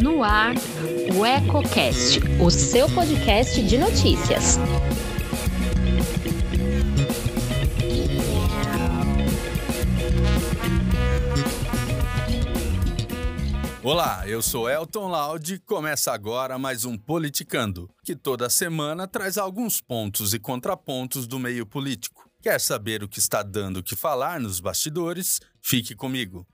[0.00, 0.54] No ar,
[1.14, 4.56] o EcoCast, o seu podcast de notícias.
[13.82, 15.58] Olá, eu sou Elton Laude.
[15.66, 21.66] Começa agora mais um Politicando, que toda semana traz alguns pontos e contrapontos do meio
[21.66, 22.30] político.
[22.40, 25.40] Quer saber o que está dando o que falar nos bastidores?
[25.60, 26.46] Fique comigo.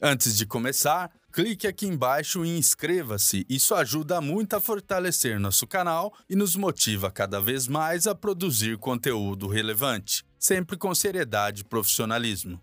[0.00, 3.44] Antes de começar, clique aqui embaixo e inscreva-se.
[3.48, 8.78] Isso ajuda muito a fortalecer nosso canal e nos motiva cada vez mais a produzir
[8.78, 12.60] conteúdo relevante, sempre com seriedade e profissionalismo.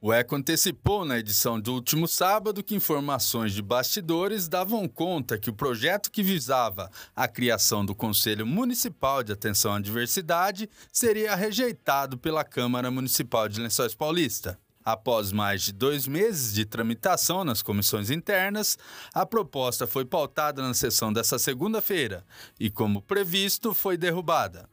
[0.00, 5.50] O ECO antecipou na edição do último sábado que informações de bastidores davam conta que
[5.50, 12.18] o projeto que visava a criação do Conselho Municipal de Atenção à Diversidade seria rejeitado
[12.18, 14.58] pela Câmara Municipal de Lençóis Paulista.
[14.84, 18.78] Após mais de dois meses de tramitação nas comissões internas,
[19.12, 22.24] a proposta foi pautada na sessão dessa segunda-feira
[22.58, 24.68] e, como previsto, foi derrubada.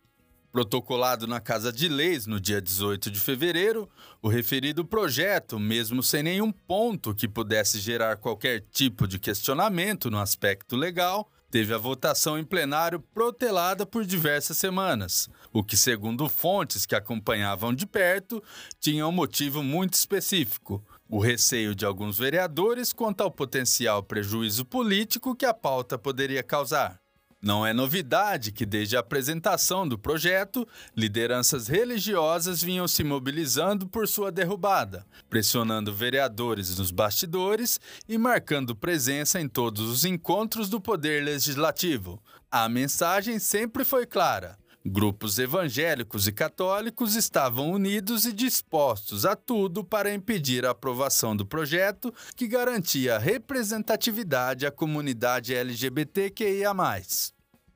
[0.50, 3.88] Protocolado na Casa de Leis no dia 18 de fevereiro,
[4.22, 10.18] o referido projeto, mesmo sem nenhum ponto que pudesse gerar qualquer tipo de questionamento no
[10.18, 16.86] aspecto legal, teve a votação em plenário protelada por diversas semanas, o que, segundo fontes
[16.86, 18.44] que acompanhavam de perto,
[18.80, 25.36] tinha um motivo muito específico: o receio de alguns vereadores quanto ao potencial prejuízo político
[25.36, 27.00] que a pauta poderia causar.
[27.42, 34.08] Não é novidade que, desde a apresentação do projeto, lideranças religiosas vinham se mobilizando por
[34.08, 41.24] sua derrubada, pressionando vereadores nos bastidores e marcando presença em todos os encontros do Poder
[41.24, 42.22] Legislativo.
[42.52, 44.56] A mensagem sempre foi clara.
[44.90, 51.46] Grupos evangélicos e católicos estavam unidos e dispostos a tudo para impedir a aprovação do
[51.46, 56.72] projeto que garantia representatividade à comunidade LGBTQIA.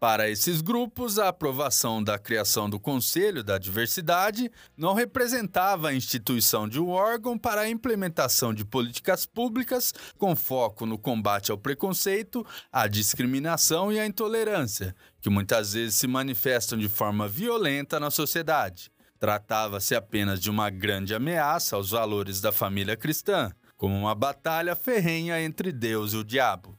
[0.01, 6.67] Para esses grupos, a aprovação da criação do Conselho da Diversidade não representava a instituição
[6.67, 12.43] de um órgão para a implementação de políticas públicas com foco no combate ao preconceito,
[12.71, 18.91] à discriminação e à intolerância, que muitas vezes se manifestam de forma violenta na sociedade.
[19.19, 25.39] Tratava-se apenas de uma grande ameaça aos valores da família cristã, como uma batalha ferrenha
[25.39, 26.70] entre Deus e o diabo.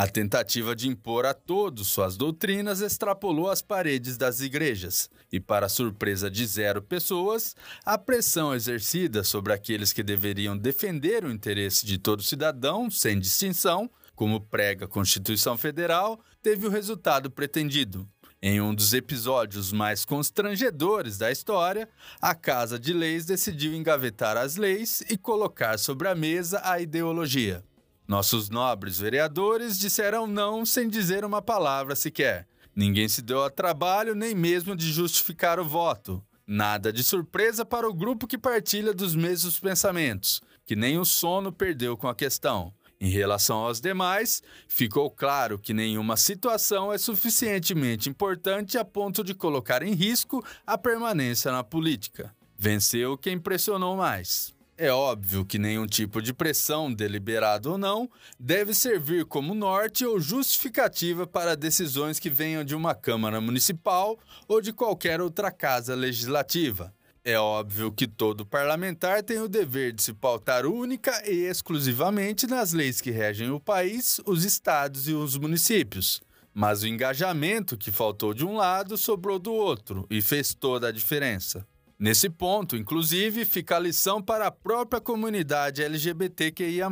[0.00, 5.68] A tentativa de impor a todos suas doutrinas extrapolou as paredes das igrejas, e, para
[5.68, 11.98] surpresa de zero pessoas, a pressão exercida sobre aqueles que deveriam defender o interesse de
[11.98, 18.08] todo cidadão, sem distinção, como prega a Constituição Federal, teve o resultado pretendido.
[18.40, 21.88] Em um dos episódios mais constrangedores da história,
[22.22, 27.64] a Casa de Leis decidiu engavetar as leis e colocar sobre a mesa a ideologia.
[28.08, 32.48] Nossos nobres vereadores disseram não sem dizer uma palavra sequer.
[32.74, 36.24] Ninguém se deu a trabalho nem mesmo de justificar o voto.
[36.46, 41.52] Nada de surpresa para o grupo que partilha dos mesmos pensamentos, que nem o sono
[41.52, 42.72] perdeu com a questão.
[42.98, 49.34] Em relação aos demais, ficou claro que nenhuma situação é suficientemente importante a ponto de
[49.34, 52.34] colocar em risco a permanência na política.
[52.56, 54.56] Venceu quem pressionou mais.
[54.80, 58.08] É óbvio que nenhum tipo de pressão, deliberado ou não,
[58.38, 64.16] deve servir como norte ou justificativa para decisões que venham de uma Câmara Municipal
[64.46, 66.94] ou de qualquer outra casa legislativa.
[67.24, 72.72] É óbvio que todo parlamentar tem o dever de se pautar única e exclusivamente nas
[72.72, 76.20] leis que regem o país, os estados e os municípios.
[76.54, 80.92] Mas o engajamento que faltou de um lado sobrou do outro e fez toda a
[80.92, 81.66] diferença.
[81.98, 86.88] Nesse ponto, inclusive, fica a lição para a própria comunidade LGBTQIA,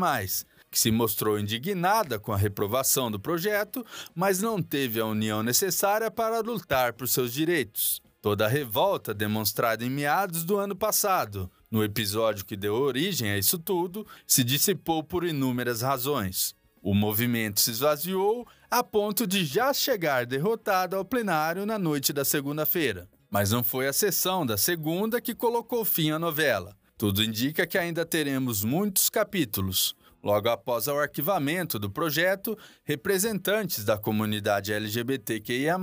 [0.69, 3.87] que se mostrou indignada com a reprovação do projeto,
[4.17, 8.03] mas não teve a união necessária para lutar por seus direitos.
[8.21, 13.38] Toda a revolta demonstrada em meados do ano passado, no episódio que deu origem a
[13.38, 16.53] isso tudo, se dissipou por inúmeras razões.
[16.82, 22.25] O movimento se esvaziou a ponto de já chegar derrotado ao plenário na noite da
[22.25, 23.08] segunda-feira.
[23.31, 26.76] Mas não foi a sessão da segunda que colocou fim à novela.
[26.96, 29.94] Tudo indica que ainda teremos muitos capítulos.
[30.26, 35.76] Logo após o arquivamento do projeto, representantes da comunidade LGBTQIA,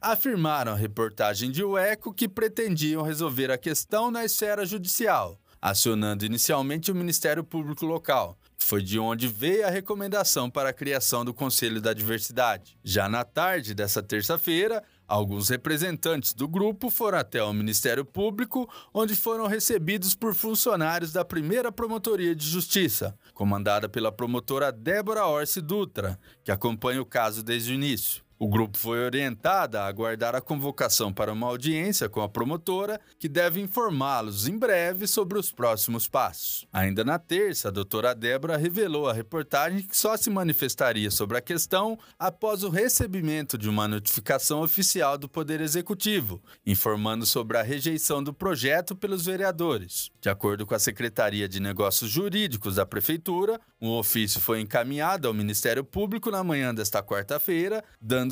[0.00, 6.92] afirmaram à reportagem de UECO que pretendiam resolver a questão na esfera judicial, acionando inicialmente
[6.92, 8.38] o Ministério Público Local.
[8.56, 12.78] Foi de onde veio a recomendação para a criação do Conselho da Diversidade.
[12.84, 14.82] Já na tarde dessa terça-feira,
[15.12, 21.22] Alguns representantes do grupo foram até o Ministério Público, onde foram recebidos por funcionários da
[21.22, 27.72] primeira Promotoria de Justiça, comandada pela promotora Débora Orsi Dutra, que acompanha o caso desde
[27.72, 28.22] o início.
[28.42, 33.28] O grupo foi orientado a aguardar a convocação para uma audiência com a promotora, que
[33.28, 36.66] deve informá-los em breve sobre os próximos passos.
[36.72, 41.40] Ainda na terça, a doutora Débora revelou à reportagem que só se manifestaria sobre a
[41.40, 48.24] questão após o recebimento de uma notificação oficial do Poder Executivo, informando sobre a rejeição
[48.24, 50.10] do projeto pelos vereadores.
[50.20, 55.34] De acordo com a Secretaria de Negócios Jurídicos da Prefeitura, um ofício foi encaminhado ao
[55.34, 58.31] Ministério Público na manhã desta quarta-feira, dando